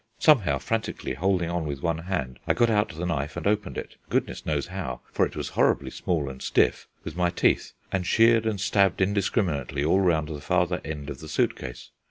Somehow 0.17 0.57
frantically 0.57 1.13
holding 1.13 1.51
on 1.51 1.67
with 1.67 1.83
one 1.83 1.99
hand 1.99 2.39
I 2.47 2.55
got 2.55 2.71
out 2.71 2.89
the 2.89 3.05
knife, 3.05 3.37
and 3.37 3.45
opened 3.45 3.77
it, 3.77 3.97
goodness 4.09 4.47
knows 4.47 4.65
how, 4.65 5.01
for 5.11 5.27
it 5.27 5.35
was 5.35 5.49
horribly 5.49 5.91
small 5.91 6.27
and 6.27 6.41
stiff, 6.41 6.87
with 7.03 7.15
my 7.15 7.29
teeth, 7.29 7.73
and 7.91 8.03
sheared 8.03 8.47
and 8.47 8.59
stabbed 8.59 8.99
indiscriminately 8.99 9.83
all 9.85 9.99
round 9.99 10.29
the 10.29 10.41
farther 10.41 10.81
end 10.83 11.11
of 11.11 11.19
the 11.19 11.29
suit 11.29 11.55
case. 11.55 11.91